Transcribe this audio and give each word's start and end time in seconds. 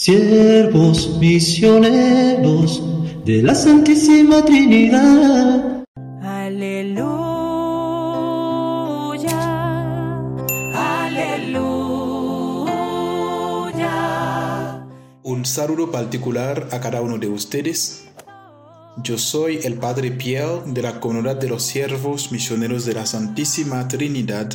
siervos 0.00 1.18
misioneros 1.18 2.82
de 3.26 3.42
la 3.42 3.54
Santísima 3.54 4.42
Trinidad. 4.42 5.84
Aleluya, 6.22 7.10
aleluya. 10.74 11.90
Un 15.22 15.44
saludo 15.44 15.90
particular 15.90 16.66
a 16.72 16.80
cada 16.80 17.02
uno 17.02 17.18
de 17.18 17.28
ustedes. 17.28 18.08
Yo 19.04 19.18
soy 19.18 19.58
el 19.64 19.74
Padre 19.74 20.12
Pierre 20.12 20.62
de 20.64 20.80
la 20.80 20.98
Comunidad 20.98 21.36
de 21.36 21.50
los 21.50 21.62
Siervos 21.62 22.32
Misioneros 22.32 22.86
de 22.86 22.94
la 22.94 23.04
Santísima 23.04 23.86
Trinidad. 23.86 24.50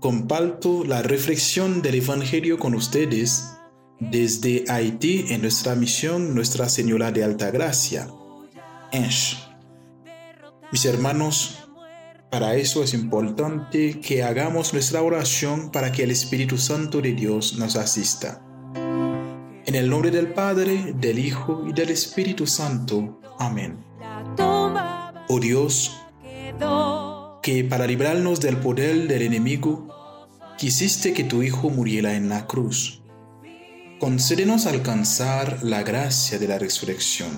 Comparto 0.00 0.82
la 0.84 1.02
reflexión 1.02 1.82
del 1.82 1.96
Evangelio 1.96 2.58
con 2.58 2.74
ustedes 2.74 3.59
desde 4.00 4.64
Haití 4.68 5.26
en 5.28 5.42
nuestra 5.42 5.74
misión 5.74 6.34
Nuestra 6.34 6.68
Señora 6.68 7.12
de 7.12 7.22
Alta 7.22 7.50
Gracia, 7.50 8.08
Ensh. 8.92 9.36
Mis 10.72 10.86
hermanos, 10.86 11.68
para 12.30 12.56
eso 12.56 12.82
es 12.82 12.94
importante 12.94 14.00
que 14.00 14.22
hagamos 14.22 14.72
nuestra 14.72 15.02
oración 15.02 15.70
para 15.70 15.92
que 15.92 16.04
el 16.04 16.10
Espíritu 16.10 16.56
Santo 16.56 17.02
de 17.02 17.12
Dios 17.12 17.58
nos 17.58 17.76
asista. 17.76 18.42
En 19.66 19.74
el 19.74 19.90
nombre 19.90 20.10
del 20.10 20.32
Padre, 20.32 20.94
del 20.96 21.18
Hijo 21.18 21.64
y 21.68 21.72
del 21.72 21.90
Espíritu 21.90 22.46
Santo. 22.46 23.20
Amén. 23.38 23.84
Oh 25.28 25.38
Dios, 25.38 25.96
que 27.42 27.64
para 27.64 27.86
librarnos 27.86 28.40
del 28.40 28.56
poder 28.56 29.06
del 29.06 29.22
enemigo, 29.22 29.88
quisiste 30.56 31.12
que 31.12 31.24
tu 31.24 31.42
Hijo 31.42 31.68
muriera 31.68 32.16
en 32.16 32.28
la 32.28 32.46
cruz 32.46 32.99
concédenos 34.00 34.66
alcanzar 34.66 35.62
la 35.62 35.82
gracia 35.82 36.38
de 36.38 36.48
la 36.48 36.58
resurrección. 36.58 37.28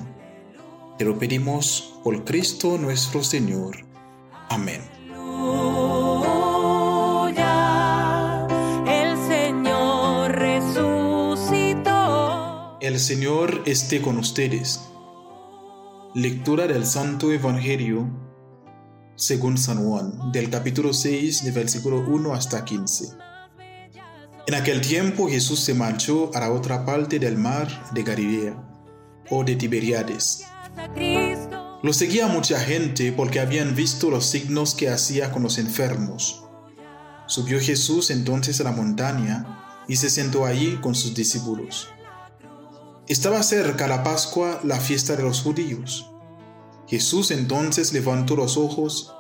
Te 0.97 1.05
lo 1.05 1.19
pedimos 1.19 1.99
por 2.05 2.25
Cristo 2.25 2.79
nuestro 2.79 3.25
Señor. 3.25 3.85
Amén. 4.49 4.81
El 8.87 9.19
Señor 9.29 10.33
resucitó. 10.39 11.89
El 12.81 13.01
Señor 13.01 13.63
esté 13.67 14.01
con 14.01 14.19
ustedes. 14.19 14.81
Lectura 16.15 16.69
del 16.69 16.87
Santo 16.87 17.33
Evangelio 17.33 18.09
según 19.17 19.59
San 19.59 19.85
Juan, 19.85 20.33
del 20.33 20.49
capítulo 20.51 20.93
6, 20.93 21.45
del 21.45 21.53
versículo 21.53 22.01
1 22.01 22.33
hasta 22.33 22.65
15. 22.65 23.32
En 24.47 24.55
aquel 24.55 24.81
tiempo 24.81 25.29
Jesús 25.29 25.61
se 25.61 25.73
marchó 25.73 26.31
a 26.35 26.41
la 26.41 26.51
otra 26.51 26.85
parte 26.85 27.21
del 27.21 27.37
mar 27.37 27.69
de 27.93 28.03
Galilea 28.03 28.57
o 29.31 29.45
de 29.45 29.55
Tiberiades. 29.55 30.45
Lo 31.83 31.93
seguía 31.93 32.27
mucha 32.27 32.59
gente 32.59 33.13
porque 33.13 33.39
habían 33.39 33.77
visto 33.77 34.11
los 34.11 34.27
signos 34.27 34.75
que 34.75 34.89
hacía 34.89 35.31
con 35.31 35.45
los 35.45 35.59
enfermos. 35.59 36.45
Subió 37.27 37.61
Jesús 37.61 38.11
entonces 38.11 38.61
a 38.61 38.65
la 38.65 38.73
montaña 38.73 39.85
y 39.87 39.97
se 39.97 40.11
sentó 40.11 40.45
allí 40.45 40.77
con 40.81 40.97
sus 40.97 41.15
discípulos. 41.15 41.89
Estaba 43.07 43.43
cerca 43.45 43.87
la 43.87 44.03
Pascua, 44.03 44.61
la 44.65 44.81
fiesta 44.81 45.15
de 45.15 45.23
los 45.23 45.43
judíos. 45.43 46.11
Jesús 46.89 47.31
entonces 47.31 47.93
levantó 47.93 48.35
los 48.35 48.57
ojos 48.57 49.15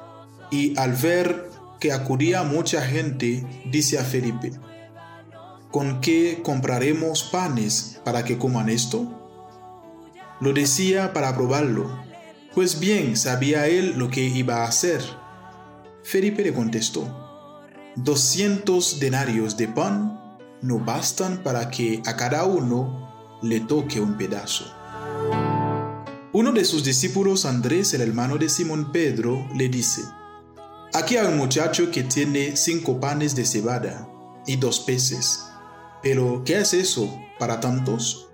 y 0.50 0.76
al 0.78 0.94
ver 0.94 1.48
que 1.78 1.92
acudía 1.92 2.42
mucha 2.42 2.82
gente, 2.82 3.44
dice 3.70 3.98
a 3.98 4.04
Felipe, 4.04 4.52
¿con 5.72 6.02
qué 6.02 6.40
compraremos 6.44 7.24
panes 7.24 7.98
para 8.04 8.24
que 8.24 8.36
coman 8.38 8.68
esto? 8.68 9.10
Lo 10.38 10.52
decía 10.52 11.14
para 11.14 11.34
probarlo, 11.34 11.90
pues 12.54 12.78
bien 12.78 13.16
sabía 13.16 13.66
él 13.66 13.94
lo 13.96 14.10
que 14.10 14.20
iba 14.20 14.58
a 14.58 14.68
hacer. 14.68 15.02
Felipe 16.04 16.44
le 16.44 16.52
contestó, 16.52 17.08
doscientos 17.96 19.00
denarios 19.00 19.56
de 19.56 19.66
pan 19.66 20.38
no 20.60 20.78
bastan 20.78 21.42
para 21.42 21.70
que 21.70 22.02
a 22.06 22.16
cada 22.16 22.44
uno 22.44 23.38
le 23.42 23.60
toque 23.60 23.98
un 23.98 24.18
pedazo. 24.18 24.66
Uno 26.34 26.52
de 26.52 26.64
sus 26.64 26.84
discípulos, 26.84 27.46
Andrés, 27.46 27.94
el 27.94 28.02
hermano 28.02 28.36
de 28.36 28.48
Simón 28.48 28.92
Pedro, 28.92 29.48
le 29.54 29.68
dice, 29.68 30.02
Aquí 30.92 31.16
hay 31.16 31.26
un 31.26 31.38
muchacho 31.38 31.90
que 31.90 32.02
tiene 32.02 32.56
cinco 32.56 33.00
panes 33.00 33.34
de 33.34 33.46
cebada 33.46 34.06
y 34.46 34.56
dos 34.56 34.80
peces 34.80 35.46
pero, 36.02 36.42
¿qué 36.44 36.58
es 36.58 36.74
eso 36.74 37.16
para 37.38 37.60
tantos? 37.60 38.28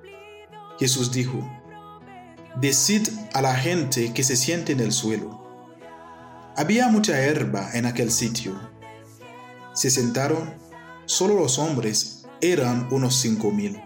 Jesús 0.79 1.13
dijo, 1.13 1.39
Decid 2.61 3.09
a 3.35 3.43
la 3.43 3.55
gente 3.55 4.13
que 4.15 4.25
se 4.25 4.37
siente 4.37 4.73
en 4.73 4.81
el 4.81 4.91
suelo. 4.91 5.47
Había 6.57 6.89
mucha 6.89 7.21
herba 7.21 7.71
en 7.75 7.85
aquel 7.85 8.11
sitio. 8.11 8.59
Se 9.75 9.91
sentaron, 9.91 10.55
solo 11.05 11.35
los 11.35 11.59
hombres 11.59 12.25
eran 12.41 12.89
unos 12.91 13.17
cinco 13.17 13.53
mil. 13.53 13.81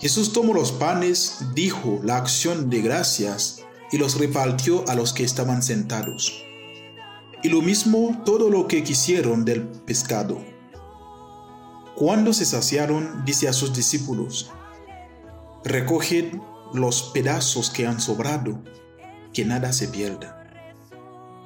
Jesús 0.00 0.32
tomó 0.32 0.54
los 0.54 0.72
panes, 0.72 1.38
dijo 1.54 2.00
la 2.02 2.16
acción 2.16 2.70
de 2.70 2.80
gracias 2.80 3.62
y 3.92 3.98
los 3.98 4.18
repartió 4.18 4.88
a 4.88 4.94
los 4.94 5.12
que 5.12 5.24
estaban 5.24 5.62
sentados. 5.62 6.42
Y 7.42 7.50
lo 7.50 7.60
mismo 7.60 8.22
todo 8.24 8.50
lo 8.50 8.66
que 8.66 8.82
quisieron 8.82 9.44
del 9.44 9.62
pescado 9.62 10.53
cuando 11.96 12.32
se 12.32 12.44
saciaron, 12.44 13.24
dice 13.24 13.48
a 13.48 13.52
sus 13.52 13.72
discípulos, 13.72 14.50
recoged 15.64 16.34
los 16.72 17.02
pedazos 17.14 17.70
que 17.70 17.86
han 17.86 18.00
sobrado, 18.00 18.60
que 19.32 19.44
nada 19.44 19.72
se 19.72 19.88
pierda. 19.88 20.40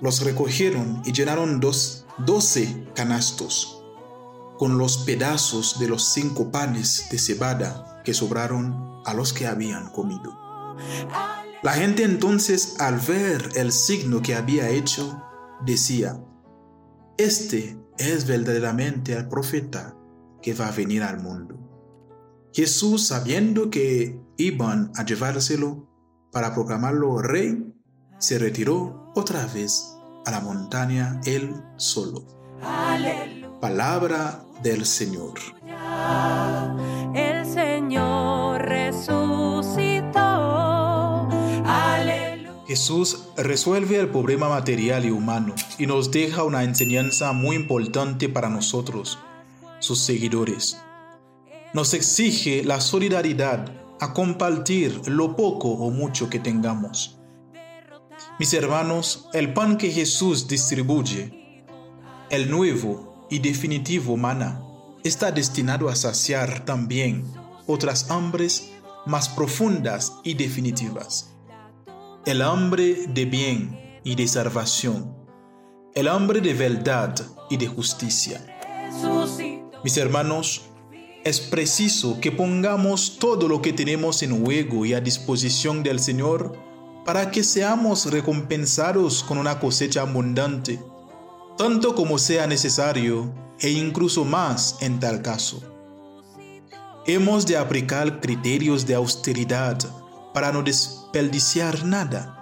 Los 0.01 0.23
recogieron 0.23 1.03
y 1.05 1.13
llenaron 1.13 1.61
dos, 1.61 2.07
doce 2.19 2.87
canastos 2.95 3.83
con 4.59 4.79
los 4.79 4.99
pedazos 4.99 5.79
de 5.79 5.89
los 5.89 6.13
cinco 6.13 6.51
panes 6.51 7.07
de 7.11 7.19
cebada 7.19 8.03
que 8.05 8.15
sobraron 8.15 9.03
a 9.05 9.15
los 9.15 9.33
que 9.33 9.47
habían 9.47 9.91
comido. 9.91 10.77
La 11.63 11.73
gente 11.73 12.05
entonces 12.05 12.77
al 12.79 12.99
ver 13.01 13.51
el 13.55 13.71
signo 13.73 14.23
que 14.23 14.35
había 14.35 14.71
hecho, 14.71 15.23
decía, 15.65 16.21
Este 17.19 17.79
es 17.99 18.27
verdaderamente 18.27 19.13
el 19.13 19.29
profeta 19.29 19.98
que 20.43 20.55
va 20.55 20.69
a 20.69 20.73
venir 20.73 21.03
al 21.03 21.21
mundo. 21.21 21.57
Jesús, 22.53 23.07
sabiendo 23.07 23.71
que 23.71 24.21
iban 24.37 24.91
a 24.97 25.05
llevárselo 25.05 25.89
para 26.33 26.55
proclamarlo 26.55 27.21
rey, 27.23 27.73
se 28.19 28.39
retiró 28.39 29.13
otra 29.15 29.47
vez 29.47 29.97
a 30.27 30.31
la 30.31 30.41
montaña 30.41 31.21
él 31.25 31.55
solo. 31.77 32.25
Palabra 33.61 34.43
del 34.63 34.87
Señor. 34.87 35.35
El 37.15 37.47
Señor 37.47 38.63
resucitó. 38.63 40.29
Jesús 42.67 43.25
resuelve 43.37 43.99
el 43.99 44.11
problema 44.11 44.51
material 44.51 45.07
y 45.07 45.11
humano 45.11 45.55
y 45.79 45.87
nos 45.87 46.11
deja 46.11 46.45
una 46.45 46.65
enseñanza 46.65 47.33
muy 47.33 47.57
importante 47.57 48.29
para 48.29 48.51
nosotros 48.51 49.19
sus 49.79 50.01
seguidores. 50.01 50.79
Nos 51.75 51.95
exige 51.95 52.65
la 52.65 52.81
solidaridad 52.81 53.73
a 54.01 54.13
compartir 54.13 55.09
lo 55.09 55.37
poco 55.37 55.69
o 55.69 55.91
mucho 55.91 56.31
que 56.31 56.39
tengamos. 56.39 57.19
Mis 58.39 58.53
hermanos, 58.55 59.29
el 59.33 59.53
pan 59.53 59.77
que 59.77 59.91
Jesús 59.91 60.49
distribuye, 60.49 61.65
el 62.31 62.51
nuevo 62.51 63.27
y 63.31 63.39
definitivo 63.39 64.17
maná, 64.17 64.63
está 65.05 65.31
destinado 65.31 65.89
a 65.89 65.97
saciar 65.97 66.65
también 66.65 67.25
otras 67.67 68.11
hambres 68.11 68.73
más 69.07 69.29
profundas 69.29 70.13
y 70.25 70.35
definitivas. 70.35 71.35
El 72.27 72.43
hambre 72.43 73.07
de 73.09 73.25
bien 73.25 74.01
y 74.05 74.15
de 74.15 74.29
salvación, 74.29 75.17
el 75.95 76.09
hambre 76.09 76.41
de 76.41 76.55
verdad 76.55 77.15
y 77.51 77.57
de 77.57 77.67
justicia. 77.67 78.45
Mis 79.85 79.97
hermanos, 79.97 80.63
es 81.25 81.41
preciso 81.41 82.21
que 82.21 82.33
pongamos 82.33 83.19
todo 83.21 83.47
lo 83.47 83.63
que 83.63 83.73
tenemos 83.73 84.23
en 84.25 84.45
juego 84.45 84.85
y 84.85 84.93
a 84.93 85.01
disposición 85.01 85.85
del 85.85 86.01
Señor 86.01 86.59
para 87.05 87.31
que 87.31 87.45
seamos 87.45 88.11
recompensados 88.11 89.23
con 89.23 89.39
una 89.39 89.61
cosecha 89.61 90.03
abundante, 90.03 90.81
tanto 91.57 91.95
como 91.95 92.19
sea 92.19 92.49
necesario 92.49 93.33
e 93.61 93.71
incluso 93.71 94.25
más 94.25 94.79
en 94.81 94.99
tal 94.99 95.23
caso. 95.23 95.63
Hemos 97.07 97.47
de 97.47 97.57
aplicar 97.57 98.21
criterios 98.21 98.85
de 98.85 98.97
austeridad 98.97 99.79
para 100.35 100.53
no 100.53 100.63
desperdiciar 100.63 101.85
nada. 101.85 102.35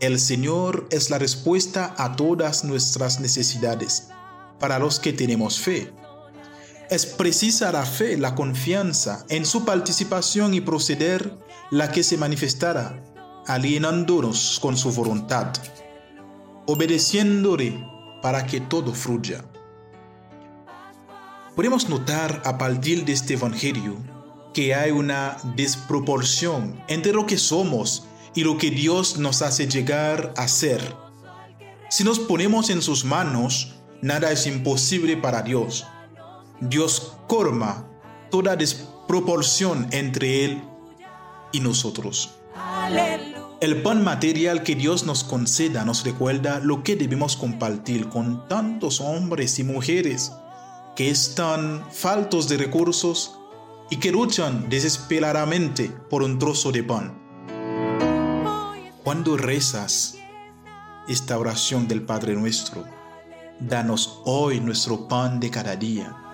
El 0.00 0.18
Señor 0.18 0.88
es 0.90 1.10
la 1.10 1.18
respuesta 1.18 1.94
a 1.98 2.16
todas 2.16 2.64
nuestras 2.64 3.20
necesidades 3.20 4.08
para 4.58 4.78
los 4.78 4.98
que 4.98 5.12
tenemos 5.12 5.60
fe 5.60 5.92
Es 6.88 7.04
precisa 7.04 7.72
la 7.72 7.84
fe, 7.84 8.16
la 8.16 8.36
confianza 8.36 9.26
en 9.28 9.44
su 9.44 9.64
participación 9.64 10.54
y 10.54 10.60
proceder 10.60 11.36
la 11.72 11.90
que 11.90 12.04
se 12.04 12.16
manifestará, 12.16 13.02
alienándonos 13.46 14.60
con 14.62 14.76
su 14.76 14.92
voluntad, 14.92 15.52
obedeciéndole 16.66 17.84
para 18.22 18.46
que 18.46 18.60
todo 18.60 18.94
fluya. 18.94 19.44
Podemos 21.56 21.88
notar 21.88 22.40
a 22.44 22.56
partir 22.56 23.04
de 23.04 23.14
este 23.14 23.34
Evangelio 23.34 23.96
que 24.54 24.72
hay 24.74 24.92
una 24.92 25.38
desproporción 25.56 26.80
entre 26.86 27.12
lo 27.12 27.26
que 27.26 27.36
somos 27.36 28.04
y 28.36 28.44
lo 28.44 28.58
que 28.58 28.70
Dios 28.70 29.18
nos 29.18 29.42
hace 29.42 29.66
llegar 29.66 30.32
a 30.36 30.46
ser. 30.46 30.94
Si 31.90 32.04
nos 32.04 32.20
ponemos 32.20 32.70
en 32.70 32.80
sus 32.80 33.04
manos, 33.04 33.74
nada 34.02 34.30
es 34.30 34.46
imposible 34.46 35.16
para 35.16 35.42
Dios. 35.42 35.84
Dios 36.60 37.12
corma 37.26 37.84
toda 38.30 38.56
desproporción 38.56 39.86
entre 39.90 40.44
Él 40.44 40.62
y 41.52 41.60
nosotros. 41.60 42.30
El 43.60 43.82
pan 43.82 44.04
material 44.04 44.62
que 44.62 44.74
Dios 44.74 45.04
nos 45.04 45.24
conceda 45.24 45.84
nos 45.84 46.04
recuerda 46.04 46.60
lo 46.60 46.82
que 46.82 46.96
debemos 46.96 47.36
compartir 47.36 48.08
con 48.08 48.46
tantos 48.48 49.00
hombres 49.00 49.58
y 49.58 49.64
mujeres 49.64 50.32
que 50.94 51.10
están 51.10 51.84
faltos 51.90 52.48
de 52.48 52.56
recursos 52.56 53.38
y 53.90 53.96
que 53.96 54.12
luchan 54.12 54.68
desesperadamente 54.68 55.90
por 56.10 56.22
un 56.22 56.38
trozo 56.38 56.72
de 56.72 56.82
pan. 56.82 57.18
Cuando 59.04 59.36
rezas 59.36 60.16
esta 61.06 61.38
oración 61.38 61.86
del 61.86 62.02
Padre 62.02 62.34
nuestro, 62.34 62.84
danos 63.60 64.20
hoy 64.24 64.60
nuestro 64.60 65.06
pan 65.06 65.38
de 65.38 65.50
cada 65.50 65.76
día. 65.76 66.25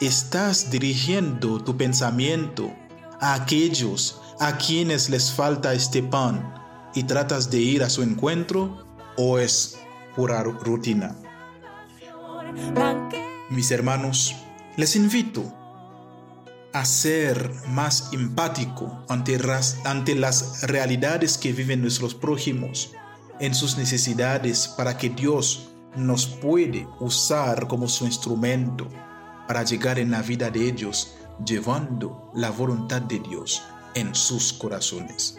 ¿Estás 0.00 0.70
dirigiendo 0.70 1.62
tu 1.62 1.76
pensamiento 1.76 2.72
a 3.20 3.34
aquellos 3.34 4.20
a 4.40 4.56
quienes 4.56 5.10
les 5.10 5.30
falta 5.30 5.74
este 5.74 6.02
pan 6.02 6.54
y 6.94 7.02
tratas 7.02 7.50
de 7.50 7.58
ir 7.58 7.82
a 7.82 7.90
su 7.90 8.02
encuentro 8.02 8.86
o 9.16 9.38
es 9.38 9.78
pura 10.16 10.42
rutina? 10.42 11.14
Mis 13.50 13.70
hermanos, 13.70 14.34
les 14.76 14.96
invito 14.96 15.44
a 16.72 16.84
ser 16.84 17.52
más 17.68 18.10
empático 18.12 19.04
ante, 19.08 19.38
ante 19.84 20.14
las 20.14 20.62
realidades 20.62 21.36
que 21.36 21.52
viven 21.52 21.82
nuestros 21.82 22.14
prójimos, 22.14 22.92
en 23.40 23.54
sus 23.54 23.76
necesidades, 23.76 24.68
para 24.68 24.96
que 24.96 25.08
Dios 25.08 25.69
nos 25.96 26.26
puede 26.26 26.86
usar 27.00 27.66
como 27.66 27.88
su 27.88 28.04
instrumento 28.04 28.88
para 29.46 29.64
llegar 29.64 29.98
en 29.98 30.10
la 30.10 30.22
vida 30.22 30.50
de 30.50 30.68
ellos, 30.68 31.16
llevando 31.44 32.30
la 32.34 32.50
voluntad 32.50 33.02
de 33.02 33.18
Dios 33.18 33.62
en 33.94 34.14
sus 34.14 34.52
corazones. 34.52 35.38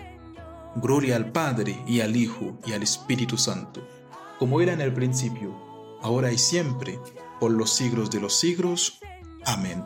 Gloria 0.75 1.15
al 1.15 1.31
Padre 1.31 1.81
y 1.87 2.01
al 2.01 2.15
Hijo 2.15 2.57
y 2.65 2.73
al 2.73 2.83
Espíritu 2.83 3.37
Santo, 3.37 3.81
como 4.39 4.61
era 4.61 4.73
en 4.73 4.81
el 4.81 4.93
principio, 4.93 5.53
ahora 6.01 6.31
y 6.31 6.37
siempre, 6.37 6.99
por 7.39 7.51
los 7.51 7.71
siglos 7.71 8.09
de 8.09 8.19
los 8.21 8.33
siglos. 8.37 8.99
Amén. 9.45 9.83